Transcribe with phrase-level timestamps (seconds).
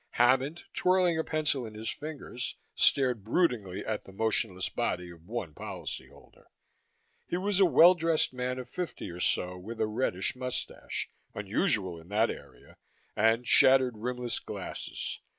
[0.13, 5.53] Hammond, twirling a pencil in his fingers, stared broodingly at the motionless body of one
[5.53, 6.45] policyholder.
[7.27, 12.01] He was a well dressed man of fifty or so, with a reddish mustache, unusual
[12.01, 12.77] in that area,
[13.15, 15.19] and shattered rimless glasses.